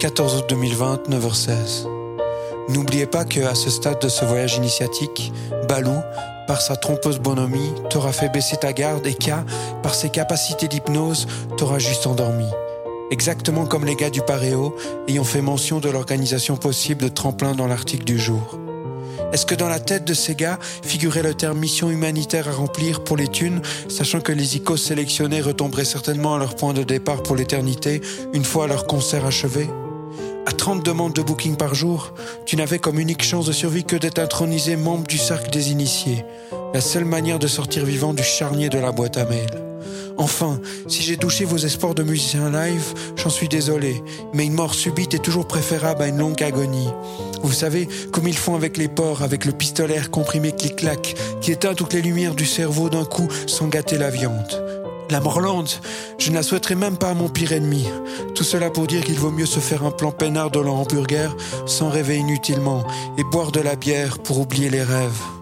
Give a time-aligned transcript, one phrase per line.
[0.00, 1.86] 14 août 2020, 9h16.
[2.70, 5.30] N'oubliez pas que, à ce stade de ce voyage initiatique,
[5.68, 5.98] Balou,
[6.46, 9.44] par sa trompeuse bonhomie, t'aura fait baisser ta garde et qu'à,
[9.82, 11.26] par ses capacités d'hypnose,
[11.58, 12.46] t'aura juste endormi.
[13.10, 14.74] Exactement comme les gars du Paréo
[15.06, 18.58] ayant fait mention de l'organisation possible de tremplin dans l'article du jour.
[19.34, 23.04] Est-ce que dans la tête de ces gars figurait le terme mission humanitaire à remplir
[23.04, 27.22] pour les thunes, sachant que les icônes sélectionnés retomberaient certainement à leur point de départ
[27.22, 28.00] pour l'éternité
[28.32, 29.68] une fois leur concert achevé?
[30.46, 32.14] À 30 demandes de booking par jour,
[32.46, 36.24] tu n'avais comme unique chance de survie que d'être intronisé membre du cercle des initiés,
[36.72, 39.50] la seule manière de sortir vivant du charnier de la boîte à mail.
[40.16, 44.02] Enfin, si j'ai douché vos espoirs de musicien live, j'en suis désolé,
[44.34, 46.90] mais une mort subite est toujours préférable à une longue agonie.
[47.42, 51.74] Vous savez, comme ils font avec les porcs, avec le pistolet comprimé clic-clac, qui éteint
[51.74, 54.69] toutes les lumières du cerveau d'un coup sans gâter la viande.
[55.10, 55.68] La Morlande,
[56.18, 57.84] je ne la souhaiterais même pas à mon pire ennemi.
[58.36, 61.36] Tout cela pour dire qu'il vaut mieux se faire un plan peinard de leur hamburger
[61.66, 62.84] sans rêver inutilement
[63.18, 65.39] et boire de la bière pour oublier les rêves.